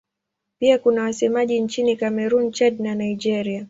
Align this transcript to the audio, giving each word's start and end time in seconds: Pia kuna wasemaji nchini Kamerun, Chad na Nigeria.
Pia 0.59 0.77
kuna 0.79 1.03
wasemaji 1.03 1.59
nchini 1.61 1.95
Kamerun, 1.95 2.51
Chad 2.51 2.79
na 2.79 2.95
Nigeria. 2.95 3.59